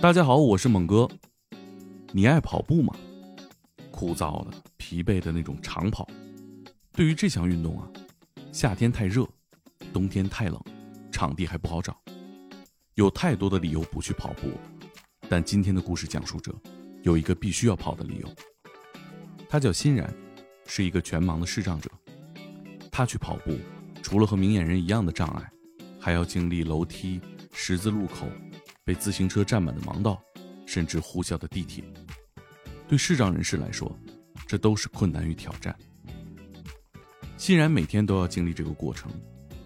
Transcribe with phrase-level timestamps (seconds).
[0.00, 1.08] 大家好，我是猛哥。
[2.12, 2.94] 你爱跑步吗？
[3.90, 6.08] 枯燥的、疲惫的那种长跑。
[6.92, 7.90] 对于这项运动啊，
[8.52, 9.28] 夏天太热，
[9.92, 10.62] 冬天太冷，
[11.10, 12.00] 场地还不好找，
[12.94, 14.52] 有太多的理由不去跑步。
[15.28, 16.54] 但今天的故事讲述者
[17.02, 18.28] 有一个必须要跑的理由。
[19.48, 20.14] 他叫欣然，
[20.64, 21.90] 是一个全盲的视障者。
[22.88, 23.58] 他去跑步，
[24.00, 25.50] 除了和明眼人一样的障碍，
[25.98, 27.20] 还要经历楼梯、
[27.52, 28.28] 十字路口。
[28.88, 30.18] 被自行车占满的盲道，
[30.64, 31.84] 甚至呼啸的地铁，
[32.88, 33.94] 对视障人士来说，
[34.46, 35.76] 这都是困难与挑战。
[37.36, 39.12] 欣然每天都要经历这个过程，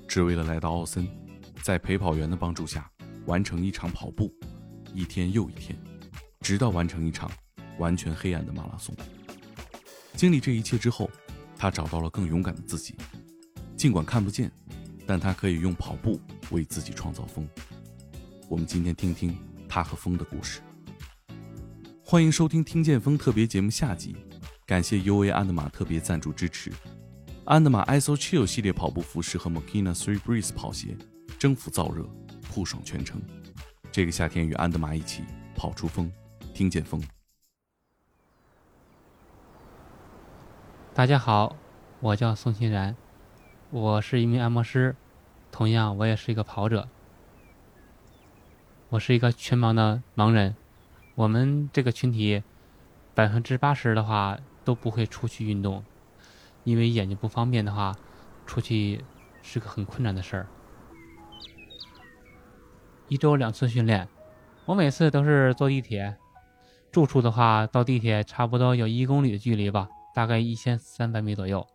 [0.08, 1.08] 只为了来到奥森，
[1.62, 2.90] 在陪跑员的帮助下
[3.26, 4.34] 完成一场跑步，
[4.92, 5.78] 一天又一天，
[6.40, 7.30] 直到完成一场
[7.78, 8.92] 完全黑暗的马拉松。
[10.16, 11.08] 经历这一切之后，
[11.56, 12.96] 他找到了更勇敢的自己。
[13.76, 14.50] 尽管看不见，
[15.06, 17.48] 但他可以用跑步为自己创造风。
[18.52, 19.34] 我们今天听听
[19.66, 20.60] 他和风的故事。
[22.04, 24.14] 欢迎收听《听见风》特别节目下集，
[24.66, 26.70] 感谢 U A 安德玛特别赞助支持。
[27.46, 30.94] 安德玛 ISO Chill 系列跑步服饰和 Makina Three Breeze 跑鞋，
[31.38, 32.06] 征服燥热，
[32.52, 33.22] 酷爽全程。
[33.90, 35.24] 这个夏天与安德玛一起
[35.56, 36.12] 跑出风，
[36.52, 37.02] 听见风。
[40.92, 41.56] 大家好，
[42.00, 42.94] 我叫宋欣然，
[43.70, 44.94] 我是一名按摩师，
[45.50, 46.86] 同样我也是一个跑者。
[48.92, 50.54] 我是一个全盲的盲人，
[51.14, 52.42] 我们这个群体
[53.14, 55.82] 百分之八十的话都不会出去运动，
[56.62, 57.96] 因为眼睛不方便的话，
[58.44, 59.02] 出去
[59.40, 60.46] 是个很困难的事儿。
[63.08, 64.06] 一周两次训练，
[64.66, 66.14] 我每次都是坐地铁，
[66.90, 71.66] 住处的话到地铁差不多有一公里的距离吧，大概一千三百米左右。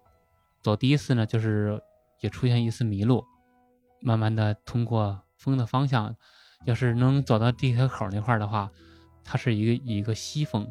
[0.62, 1.82] 走第一次呢，就是
[2.20, 3.26] 也出现一次迷路，
[4.02, 6.16] 慢慢的通过风的方向。
[6.66, 8.70] 要是能走到地铁口那块儿的话，
[9.24, 10.68] 它是一个一个西风，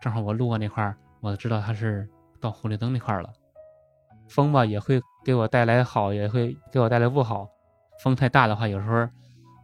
[0.00, 2.08] 正好我路过那块儿，我知道它是
[2.40, 3.30] 到红绿灯那块儿了。
[4.28, 7.46] 风吧也会给我带来好，也会给我带来不好。
[8.02, 9.06] 风太大的话，有时候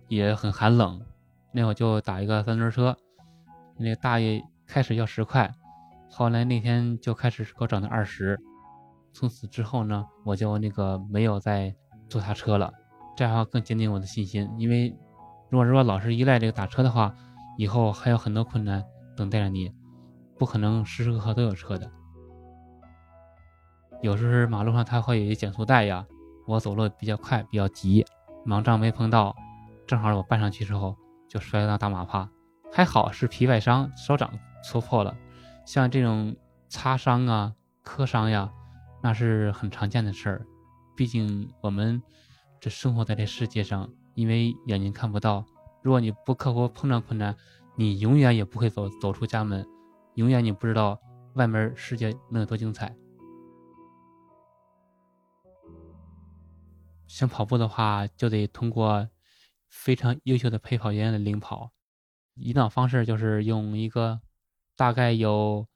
[0.08, 1.00] 也很寒冷。
[1.52, 2.94] 那我就打一个三轮车，
[3.78, 5.50] 那个大爷开始要十块，
[6.10, 8.38] 后来那天就开始给我涨到二十。
[9.12, 11.74] 从此之后呢，我就那个没有再
[12.08, 12.70] 坐他车了，
[13.16, 14.94] 这样更坚定我的信心，因为。
[15.50, 17.12] 如果说老是依赖这个打车的话，
[17.58, 18.84] 以后还有很多困难
[19.16, 19.70] 等待着你，
[20.38, 21.90] 不可能时时刻刻都有车的。
[24.00, 26.06] 有时候马路上它会有一减速带呀，
[26.46, 28.06] 我走路比较快比较急，
[28.46, 29.34] 盲杖没碰到，
[29.86, 30.96] 正好我绊上去之后
[31.28, 32.30] 就摔了大马趴，
[32.72, 34.30] 还好是皮外伤，手掌
[34.64, 35.14] 搓破了。
[35.66, 36.36] 像这种
[36.68, 37.52] 擦伤啊、
[37.82, 38.50] 磕伤呀，
[39.02, 40.46] 那是很常见的事儿，
[40.96, 42.00] 毕竟我们
[42.60, 43.90] 这生活在这世界上。
[44.14, 45.44] 因为眼睛看不到，
[45.82, 47.36] 如果你不克服碰撞困难，
[47.76, 49.66] 你永远也不会走走出家门，
[50.14, 51.00] 永远你不知道
[51.34, 52.94] 外面世界能有多精彩。
[57.06, 59.08] 想跑步的话，就得通过
[59.68, 61.72] 非常优秀的陪跑员的领跑。
[62.34, 64.20] 引导方式就是用一个
[64.76, 65.66] 大概有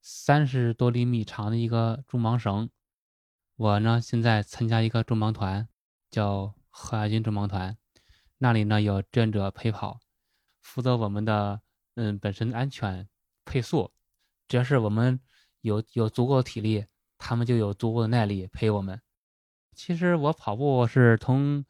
[0.00, 2.70] 三十多厘米长的一个助盲绳。
[3.56, 5.68] 我呢现在参加一个助盲团，
[6.10, 7.78] 叫贺亚军助盲团。
[8.36, 9.98] 那里呢有志愿者陪跑，
[10.60, 11.62] 负责我们的
[11.94, 13.08] 嗯本身安全
[13.46, 13.94] 配速。
[14.46, 15.18] 只要是我们
[15.62, 16.84] 有有足够的体力，
[17.16, 19.00] 他们就有足够的耐力陪我们。
[19.74, 21.64] 其实我跑步是从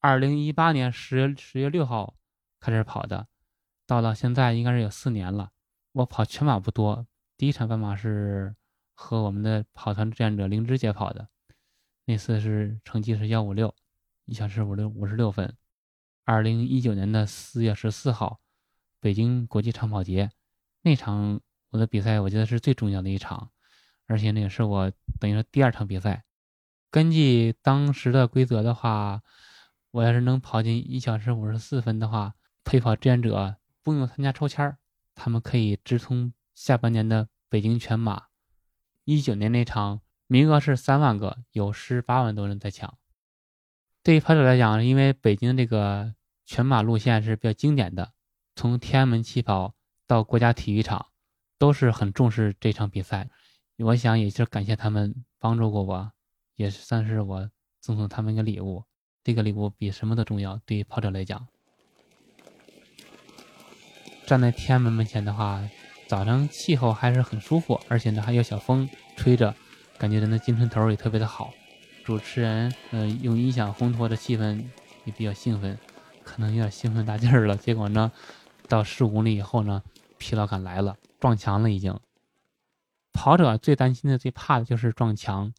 [0.00, 2.18] 二零一八年十月十月六号
[2.60, 3.28] 开始跑的，
[3.86, 5.52] 到了现在应该是有四年了。
[5.92, 7.06] 我跑全马不多，
[7.38, 8.54] 第一场半马是
[8.92, 11.28] 和我们的跑团志愿者灵芝姐跑的，
[12.04, 13.74] 那次是成绩是幺五六，
[14.26, 15.56] 一小时五六五十六分。
[16.24, 18.40] 二零一九年的四月十四号，
[18.98, 20.32] 北京国际长跑节
[20.82, 21.40] 那场
[21.70, 23.52] 我的比赛，我觉得是最重要的一场，
[24.06, 26.24] 而且那也是我等于说第二场比赛。
[26.90, 29.22] 根据当时的规则的话，
[29.92, 32.34] 我要是能跑进一小时五十四分的话，
[32.64, 34.78] 陪跑志愿者不用参加抽签儿，
[35.14, 38.24] 他们可以直通下半年的北京全马。
[39.04, 42.98] 一九年那场名额是三万个，有十八万多人在抢。
[44.06, 46.14] 对于跑者来讲，因为北京这个
[46.44, 48.12] 全马路线是比较经典的，
[48.54, 49.74] 从天安门起跑
[50.06, 51.06] 到国家体育场，
[51.58, 53.28] 都是很重视这场比赛。
[53.78, 56.12] 我想也是感谢他们帮助过我，
[56.54, 57.50] 也算是我
[57.80, 58.84] 赠送他们一个礼物。
[59.24, 61.48] 这个礼物比什么都重要，对于跑者来讲。
[64.24, 65.68] 站在天安门门前的话，
[66.06, 69.52] 早上气候还是很舒服，而且呢还有小风吹着，
[69.98, 71.52] 感觉人的精神头也特别的好。
[72.06, 74.64] 主持人，嗯，用音响烘托的气氛
[75.04, 75.76] 也比较兴奋，
[76.22, 77.56] 可能有点兴奋大劲儿了。
[77.56, 78.12] 结果呢，
[78.68, 79.82] 到十五公里以后呢，
[80.16, 81.98] 疲劳感来了，撞墙了已经。
[83.12, 85.52] 跑者最担心的、最怕的就是撞墙。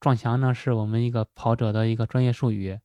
[0.00, 2.80] 撞墙呢，是我们一个跑者的一个专业术语，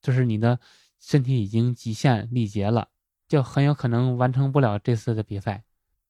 [0.00, 0.58] 就是你的
[0.98, 2.88] 身体已经极限力竭了，
[3.28, 5.64] 就很有可能完成不了这次的比赛。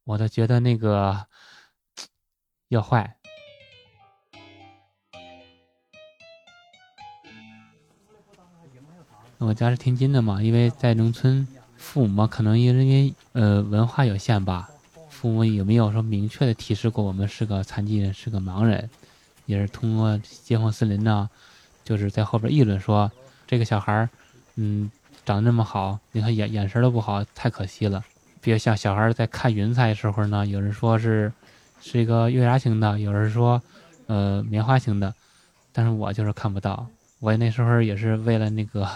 [0.05, 1.27] 我都觉得那个
[2.71, 3.17] 要坏。
[9.39, 11.47] 我家是天津的嘛，因为在农村，
[11.77, 14.71] 父母嘛可能因为呃文化有限吧，
[15.11, 18.89] 父母有没有说明确的提示过我们是个残疾人，是个盲人？
[19.47, 21.29] 也是通过街坊四邻呢，
[21.85, 23.11] 就是在后边议论说，
[23.47, 24.09] 这个小孩儿，
[24.57, 24.91] 嗯，
[25.27, 28.03] 长那么好，你看眼眼神都不好，太可惜了。
[28.41, 31.31] 比如像小孩在看云彩的时候呢，有人说是
[31.83, 33.61] 是一个月牙形的，有人说
[34.07, 35.13] 呃棉花形的，
[35.73, 36.87] 但是我就是看不到。
[37.21, 38.89] 我那时候也是为了那个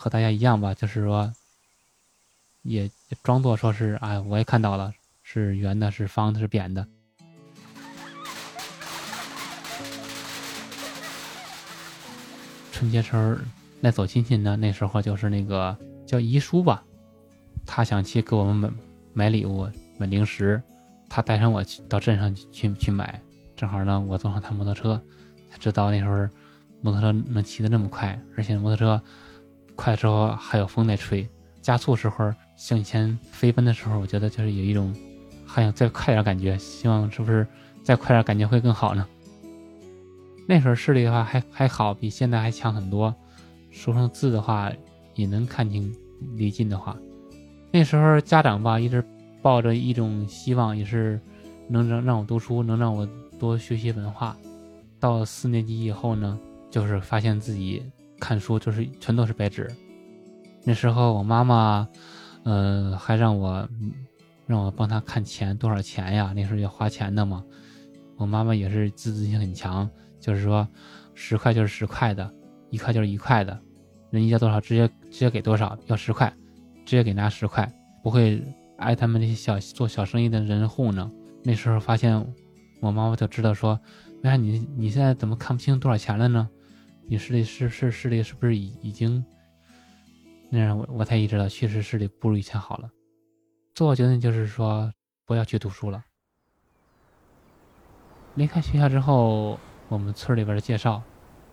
[0.00, 1.30] 和大家一样吧，就是说
[2.62, 2.90] 也
[3.22, 6.86] 装作说是哎，我也看到了，是圆的，是方的，是扁的。
[12.72, 13.36] 春节时候
[13.78, 15.76] 那走亲戚呢，那时候就是那个
[16.06, 16.82] 叫姨叔吧，
[17.66, 18.70] 他想去给我们买
[19.12, 19.68] 买礼物、
[19.98, 20.62] 买零食，
[21.10, 23.20] 他带上我去到镇上去去买。
[23.54, 24.98] 正好呢，我坐上他摩托车，
[25.50, 26.26] 才知道那时候
[26.80, 29.02] 摩托车能骑得那么快，而且摩托车
[29.80, 31.26] 快的时候还有风在吹，
[31.62, 34.94] 加速时候向前飞奔的时候，我觉得就是有一种
[35.46, 37.46] 还想再快点感觉，希望是不是
[37.82, 39.08] 再快点感觉会更好呢？
[40.46, 43.14] 那时候视力的话还还好，比现在还强很多。
[43.70, 44.70] 书上字的话
[45.14, 45.90] 也能看清，
[46.34, 46.94] 离近的话。
[47.72, 49.02] 那时候家长吧一直
[49.40, 51.18] 抱着一种希望，也是
[51.68, 54.36] 能让让我读书，能让我多学习文化。
[54.98, 56.38] 到四年级以后呢，
[56.70, 57.82] 就是发现自己
[58.20, 59.68] 看书就是全都是白纸。
[60.62, 61.88] 那时候我妈妈，
[62.44, 63.68] 呃，还让我
[64.46, 66.32] 让我帮她看钱多少钱呀？
[66.36, 67.42] 那时候要花钱的嘛。
[68.16, 69.90] 我妈妈也是自制性很强。
[70.20, 70.68] 就是说，
[71.14, 72.30] 十块就是十块的，
[72.68, 73.58] 一块就是一块的，
[74.10, 76.30] 人家要多少直接直接给多少，要十块，
[76.84, 77.66] 直接给拿十块，
[78.02, 78.42] 不会
[78.76, 81.10] 挨他们那些小做小生意的人糊弄。
[81.42, 82.22] 那时候发现，
[82.82, 83.80] 我妈妈就知道说，
[84.22, 86.46] 为啥你你现在怎么看不清多少钱了呢？
[87.10, 89.24] 你视力是是视力是不是已已经？
[90.48, 92.88] 那样我我才意识到，确实视力不如以前好了。
[93.74, 94.94] 做决定就是说，
[95.26, 96.04] 不要去读书了。
[98.36, 99.58] 离开学校之后。
[99.88, 101.02] 我们村里边的介绍，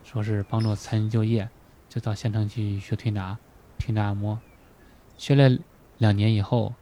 [0.04, 1.50] 说是帮助残疾就业，
[1.90, 3.36] 就到县城去学推拿、
[3.80, 4.40] 推拿按摩。
[5.18, 5.58] 学了
[5.98, 6.76] 两年以后，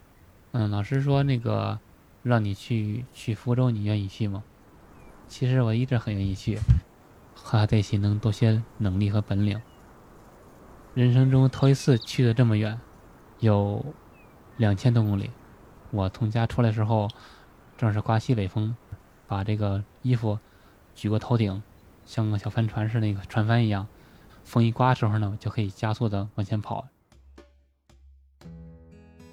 [0.51, 1.79] 嗯，老师说那个
[2.23, 4.43] 让你去去福州，你愿意去吗？
[5.29, 6.57] 其实我一直很愿意去，
[7.35, 9.61] 和他在一起能多些能力和本领。
[10.95, 12.79] 人生中头一次去的这么远，
[13.39, 13.85] 有
[14.57, 15.29] 两千多公里。
[15.91, 17.07] 我从家出来时候，
[17.77, 18.75] 正是刮西北风，
[19.27, 20.39] 把这个衣服。
[20.95, 21.61] 举过头顶，
[22.05, 23.85] 像个小帆船似的，那个船帆一样。
[24.45, 26.87] 风一刮的时候呢，就可以加速的往前跑。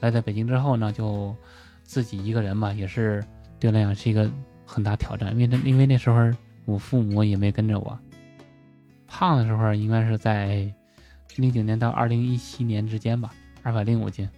[0.00, 1.36] 来到北京之后呢，就
[1.84, 3.24] 自己一个人嘛，也是
[3.60, 4.28] 对我来讲是一个
[4.66, 6.28] 很大挑战，因为那因为那时候
[6.64, 7.98] 我父母也没跟着我。
[9.06, 10.72] 胖的时候应该是在
[11.36, 13.30] 零九年到二零一七年之间吧，
[13.62, 14.28] 二百零五斤。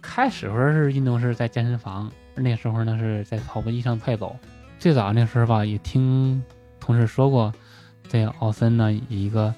[0.00, 4.36] 开始时候是运动是在健身房，那时候呢是在跑步机上快走。
[4.78, 6.42] 最早那时候吧，也听
[6.80, 7.52] 同事说过，
[8.08, 9.54] 在奥森呢有一个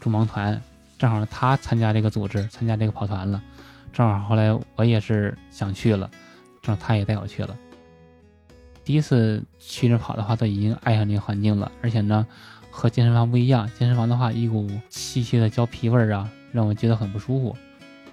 [0.00, 0.60] 助盲团，
[0.98, 3.42] 正好他参加这个组织，参加这个跑团了。
[3.92, 6.10] 正好后来我也是想去了，
[6.62, 7.56] 正好他也带我去了。
[8.84, 12.26] 第一次去这跑的话，都已经爱上那个环境了，而且呢，
[12.70, 17.56] 和健身房不一样，健身房的话一股稀稀的胶皮味儿啊，让我觉得很不舒服。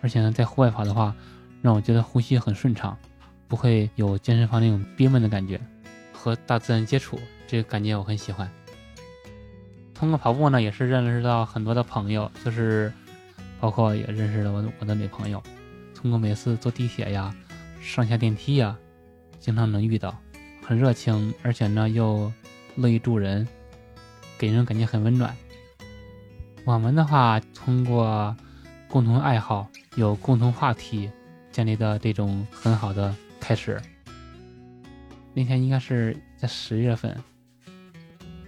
[0.01, 1.15] 而且呢，在户外跑的话，
[1.61, 2.97] 让我觉得呼吸很顺畅，
[3.47, 5.59] 不会有健身房那种憋闷的感觉。
[6.13, 8.49] 和大自然接触，这个感觉我很喜欢。
[9.93, 12.91] 通过跑步呢，也是认识到很多的朋友，就是
[13.59, 15.41] 包括也认识了我我的女朋友。
[15.95, 17.33] 通过每次坐地铁呀、
[17.81, 18.77] 上下电梯呀，
[19.39, 20.17] 经常能遇到，
[20.69, 22.31] 很热情，而且呢又
[22.75, 23.47] 乐意助人，
[24.37, 25.35] 给人感觉很温暖。
[26.63, 28.37] 我们的话，通过
[28.87, 31.09] 共同爱好、有共同话题
[31.51, 33.81] 建立的这种很好的开始。
[35.33, 37.17] 那天应该是在十月份，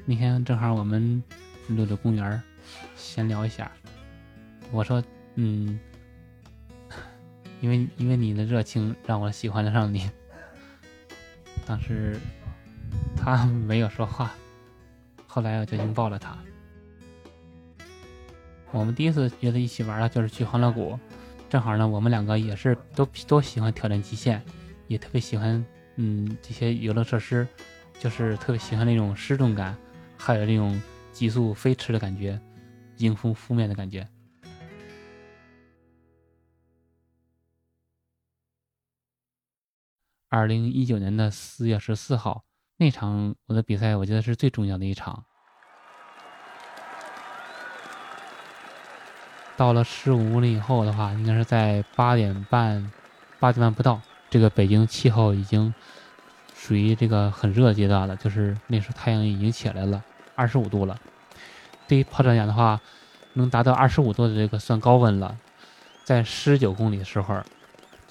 [0.05, 1.23] 那天正好我们
[1.69, 2.39] 溜溜公园
[2.95, 3.71] 闲聊一下。
[4.71, 5.79] 我说：“嗯，
[7.61, 10.07] 因为因为你的热情让我喜欢了上你。”
[11.65, 12.19] 当时
[13.15, 14.31] 他 没有说话，
[15.27, 16.37] 后来我就拥抱了他。
[18.71, 20.97] 我们第一次约在一起玩了，就是去欢乐谷，
[21.49, 24.41] 正好呢，我们两个也是都都喜欢挑战极限，
[24.87, 25.63] 也特别喜欢
[25.97, 27.45] 嗯这些游乐设施，
[27.99, 29.75] 就是特别喜欢那种失重感，
[30.17, 32.39] 还有那种急速飞驰的感觉，
[32.97, 34.07] 迎风扑面的感觉。
[40.33, 42.45] 二零一九年的四月十四号
[42.77, 45.25] 那场我的比赛，我觉得是最重要的一场。
[49.57, 52.89] 到了十五公里以后的话，应该是在八点半，
[53.41, 55.73] 八点半不到，这个北京气候已经
[56.55, 60.01] 属于这个很热阶段了，就是那时候太阳已经起来了，
[60.35, 60.97] 二十五度了。
[61.89, 62.79] 对于跑者讲的话，
[63.33, 65.37] 能达到二十五度的这个算高温了。
[66.05, 67.43] 在十九公里的时候。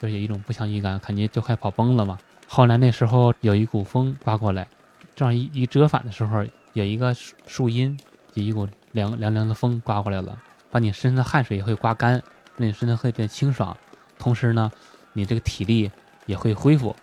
[0.00, 2.18] 就有一种不祥预感，感觉就快跑崩了嘛。
[2.48, 4.66] 后来那时候有一股风刮过来，
[5.14, 6.42] 正好一一折返的时候，
[6.72, 8.00] 有一个树树荫，
[8.32, 10.40] 有一股凉凉凉的风刮过来了，
[10.70, 12.22] 把你身上的汗水也会刮干，
[12.56, 13.76] 那你身上会变清爽。
[14.18, 14.72] 同时呢，
[15.12, 15.90] 你这个体力
[16.24, 16.96] 也会恢复，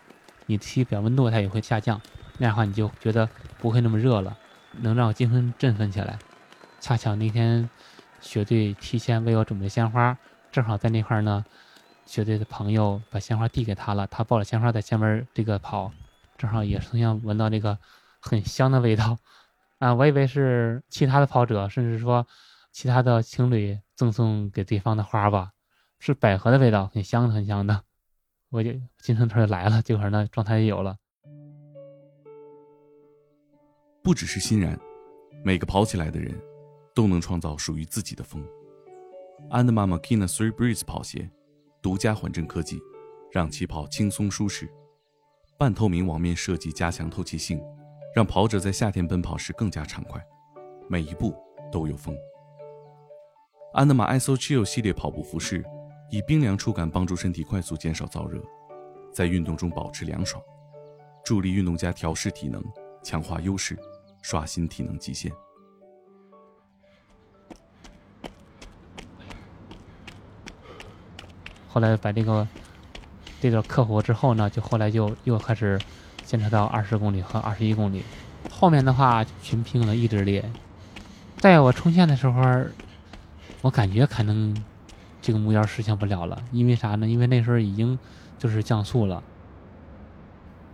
[0.48, 2.01] 你体表温度它也会下降，
[2.39, 4.36] 那样的话你就觉得不会那么热了，
[4.72, 6.18] 能让我精神振奋起来。
[6.80, 7.70] 恰巧那天
[8.22, 10.18] 雪队提前为我准备鲜花，
[10.51, 11.46] 正好在那块儿呢。
[12.08, 15.92] 学队的朋友把鲜花递给他了，他抱着鲜花在前面这个跑，
[16.38, 17.78] 正好也同样闻到这个
[18.20, 19.18] 很香的味道，
[19.78, 22.26] 啊，我以为是其他的跑者，甚至说
[22.72, 25.52] 其他的情侣赠送给对方的花吧，
[26.00, 27.84] 是百合的味道，很香的很香的，
[28.50, 30.98] 我就精神头就来了，这会儿呢状态也有了。
[34.02, 34.80] 不只是欣然，
[35.44, 36.34] 每个跑起来的人，
[36.96, 38.42] 都能创造属于自己的风。
[39.50, 41.30] 安德玛 Makina Three Breeze 跑鞋。
[41.81, 42.79] 独家缓震科技，
[43.31, 44.69] 让起跑轻松舒适。
[45.57, 47.62] 半透明网面设计加强透气性，
[48.15, 50.24] 让跑者在夏天奔跑时更加畅快。
[50.89, 51.36] 每一步
[51.72, 52.15] 都有风。
[53.74, 55.63] 安德玛 ISO Chill 系列跑步服饰，
[56.10, 58.41] 以冰凉触感帮助身体快速减少燥热，
[59.12, 60.41] 在运动中保持凉爽，
[61.24, 62.63] 助力运动家调试体能，
[63.03, 63.77] 强化优势，
[64.22, 65.31] 刷新体能极限。
[71.77, 72.48] 后来把这个
[73.39, 75.79] 这个克服之后呢，就后来就又开始
[76.24, 78.01] 坚持到二十公里和二十一公里。
[78.50, 80.43] 后面的话全凭了意志力。
[81.38, 82.41] 在我冲线的时候，
[83.62, 84.57] 我感觉可能
[85.22, 87.07] 这个目标实现不了了，因为啥呢？
[87.07, 88.00] 因为那时候已经
[88.39, 89.22] 就是降速了。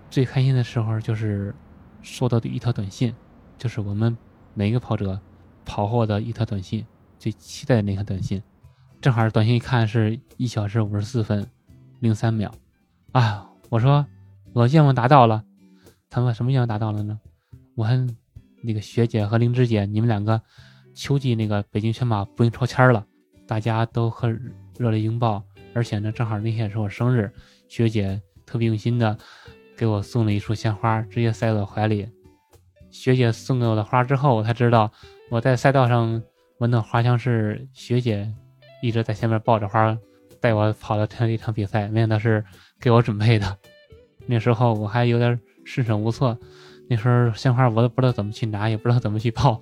[0.09, 1.53] 最开心的时候就是
[2.01, 3.13] 收到的一条短信，
[3.57, 4.17] 就是我们
[4.53, 5.19] 每一个跑者
[5.65, 6.85] 跑后的一条短信，
[7.19, 8.41] 最期待的那条短信。
[9.03, 11.45] 正好短信一看是一小时五十四分
[11.99, 12.49] 零三秒，
[13.11, 13.49] 啊！
[13.69, 14.07] 我说
[14.53, 15.43] 我愿望达到了。
[16.09, 17.19] 他们什么愿望达到了呢？
[17.75, 18.07] 我和
[18.61, 20.41] 那个学姐和灵芝姐，你们两个
[20.95, 23.05] 秋季那个北京全马不用抽签了，
[23.45, 24.41] 大家都很
[24.77, 25.43] 热烈拥抱。
[25.73, 27.29] 而且呢，正好那天是我生日，
[27.67, 29.17] 学姐特别用心的
[29.75, 32.07] 给我送了一束鲜花，直接塞到怀里。
[32.89, 34.89] 学姐送给我的花之后，我才知道
[35.29, 36.23] 我在赛道上
[36.59, 38.33] 闻到花香是学姐。
[38.83, 39.97] 一直在前面抱着花，
[40.41, 42.43] 带我跑了这样一场比赛，没想到是
[42.81, 43.57] 给我准备的。
[44.27, 46.37] 那时候我还有点束手无措，
[46.89, 49.61] 那时候鲜花我都不知道怎么去拿，也不知道怎么去抱。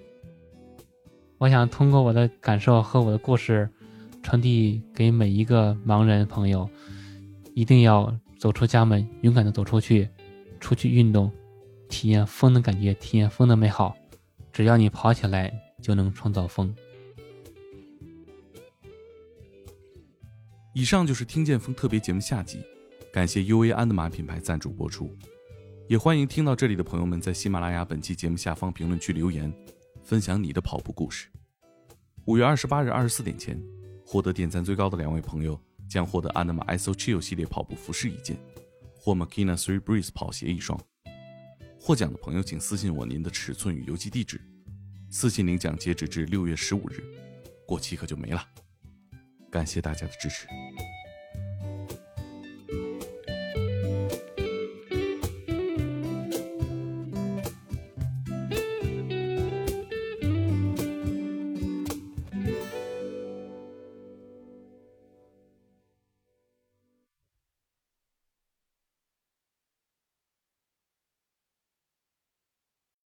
[1.38, 3.66] 我想通过我的感受和我的故事，
[4.22, 6.68] 传递给每一个盲人朋友：
[7.54, 10.06] 一定要走出家门，勇敢的走出去，
[10.60, 11.32] 出去运动，
[11.88, 13.96] 体验风的感觉，体验风的美好。
[14.52, 15.50] 只要你跑起来，
[15.80, 16.74] 就能创造风。
[20.72, 22.62] 以上就是听见风特别节目下集，
[23.12, 25.12] 感谢 U A 安德玛品牌赞助播出，
[25.88, 29.52] 也欢迎听到这里的朋友们在喜马拉雅本期节目下方评论区留言，
[30.04, 31.28] 分享你的跑步故事。
[32.26, 33.60] 五月二十八日二十四点前，
[34.06, 38.38] 获得点赞最高的两位朋友将获得安德玛 ISO Chill 系列跑步服饰一件，
[38.94, 40.80] 或 Makina Three Breeze 跑鞋一双。
[41.80, 44.40] 获奖的朋友请私信我您的尺寸与邮寄地址，
[45.10, 47.02] 私信领奖截止至六月十五日，
[47.66, 48.46] 过期可就没了。
[49.50, 50.46] 感谢大家的支持。